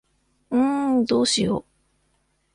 [0.49, 1.63] んーどうしよ。